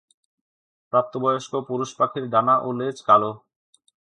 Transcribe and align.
প্রাপ্তবয়স্ক 0.93 1.53
পুরুষ 1.67 1.89
পাখির 1.99 2.25
ডানা 2.33 2.55
ও 2.65 2.69
লেজ 2.79 2.97
কালো। 3.07 3.31